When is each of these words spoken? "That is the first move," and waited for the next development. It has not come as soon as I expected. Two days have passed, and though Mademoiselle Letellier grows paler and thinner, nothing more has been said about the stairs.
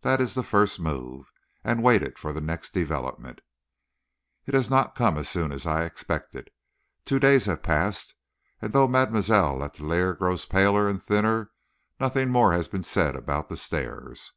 "That 0.00 0.22
is 0.22 0.32
the 0.32 0.42
first 0.42 0.80
move," 0.80 1.30
and 1.62 1.82
waited 1.82 2.18
for 2.18 2.32
the 2.32 2.40
next 2.40 2.70
development. 2.70 3.42
It 4.46 4.54
has 4.54 4.70
not 4.70 4.94
come 4.94 5.18
as 5.18 5.28
soon 5.28 5.52
as 5.52 5.66
I 5.66 5.84
expected. 5.84 6.48
Two 7.04 7.18
days 7.18 7.44
have 7.44 7.62
passed, 7.62 8.14
and 8.62 8.72
though 8.72 8.88
Mademoiselle 8.88 9.58
Letellier 9.58 10.14
grows 10.14 10.46
paler 10.46 10.88
and 10.88 11.02
thinner, 11.02 11.50
nothing 12.00 12.30
more 12.30 12.54
has 12.54 12.68
been 12.68 12.84
said 12.84 13.16
about 13.16 13.50
the 13.50 13.56
stairs. 13.58 14.32